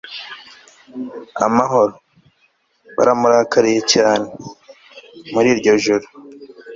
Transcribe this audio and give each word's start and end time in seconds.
amahoro. 1.45 1.95
baramurakariye 2.95 3.81
cyane. 3.93 4.27
muri 5.31 5.47
iryo 5.53 5.73
joro 5.83 6.07